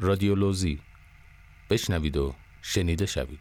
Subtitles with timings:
[0.00, 0.80] رادیولوژی
[1.70, 3.38] بشنوید و شنیده شوید.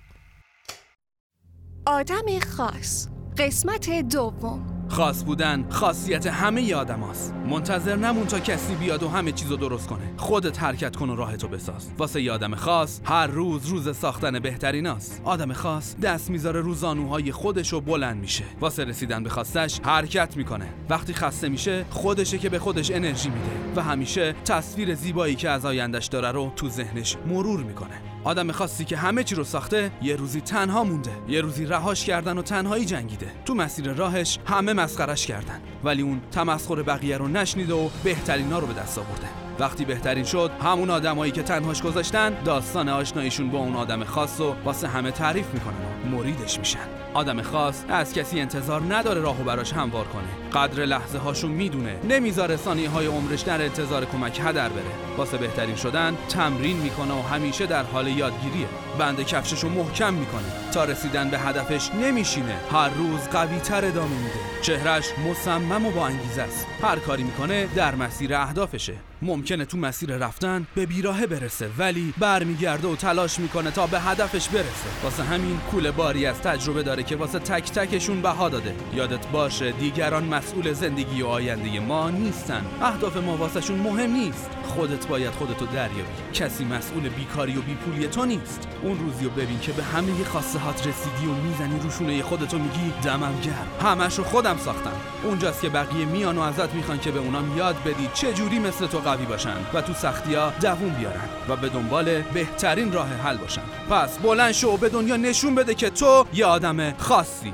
[1.86, 3.08] آدم خاص.
[3.38, 4.81] قسمت دوم.
[4.92, 7.34] خاص بودن خاصیت همه آدم هست.
[7.50, 10.14] منتظر نمون تا کسی بیاد و همه چیزو درست کنه.
[10.18, 11.92] خودت حرکت کن و راهتو بساز.
[11.98, 16.74] واسه ی آدم خاص هر روز روز ساختن بهترین است آدم خاص دست می‌ذاره رو
[16.74, 18.44] زانوهای خودش و بلند میشه.
[18.62, 20.66] واسه رسیدن به خواستش حرکت می‌کنه.
[20.90, 23.52] وقتی خسته میشه خودشه که به خودش انرژی میده.
[23.76, 28.11] و همیشه تصویر زیبایی که از آیندش داره رو تو ذهنش مرور می‌کنه.
[28.24, 31.12] آدم خاصی که همه چی رو ساخته یه روزی تنها مونده.
[31.28, 33.32] یه روزی رهاش کردن و تنهایی جنگیده.
[33.46, 35.62] تو مسیر راهش همه مسخرش کردن.
[35.84, 39.41] ولی اون تمسخر بقیه رو نشنیده و بهترینا رو به دست آورده.
[39.60, 44.56] وقتی بهترین شد همون آدمایی که تنهاش گذاشتن داستان آشناییشون با اون آدم خاص و
[44.64, 45.74] واسه همه تعریف می‌کنن
[46.06, 46.80] و مریدش میشن.
[47.14, 50.52] آدم خاص از کسی انتظار نداره راهو براش هموار کنه.
[50.54, 51.96] قدر لحظه هاشو می‌دونه.
[52.10, 55.16] نمی‌ذاره ثانیه های عمرش در انتظار کمک هدر بره.
[55.18, 58.68] واسه بهترین شدن تمرین می‌کنه و همیشه در حال یادگیریه.
[59.00, 60.72] بند کفششو محکم می‌کنه.
[60.74, 62.56] تا رسیدن به هدفش نمیشینه.
[62.72, 64.62] هر روز قوی تر ادامه میده.
[64.62, 66.68] چهرش مصمم و با انگیزه است.
[66.82, 68.94] هر کاری می‌کنه در مسیر اهدافشه.
[69.42, 74.48] ممکنه تو مسیر رفتن به بیراهه برسه ولی برمیگرده و تلاش می‌کنه تا به هدفش
[74.48, 74.90] برسه.
[75.04, 78.76] واسه همین کوله باری از تجربه داره که واسه تک تکشون بها داده.
[78.94, 82.66] یادت باشه دیگران مسئول زندگی و آینده ما نیستن.
[82.82, 84.50] اهداف ما واسهشون مهم نیست.
[84.64, 86.12] خودت باید خودتو دریابی.
[86.34, 88.68] کسی مسئول بیکاری و بیپولی تو نیست.
[88.84, 92.94] اون روزی رو ببین که به همه خواسته هات رسیدی و می‌زنی روشونه خودتو میگی
[93.04, 93.68] دمم گرم.
[93.92, 94.94] همشو خودم ساختم.
[95.24, 98.88] اونجاست که بقیه میان و ازت می‌خوان که به اونام یاد بدی چه جوری مثل
[98.88, 103.62] تو قوی باشن و تو سختیا دووم بیارن و به دنبال بهترین راه حل باشن.
[103.90, 107.54] پس بلند شو و به دنیا نشون بده که تو یه آدم خاصی.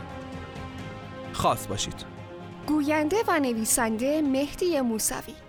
[1.34, 2.06] خاص باشید.
[2.68, 5.47] گوینده و نویسنده مهدی موسوی.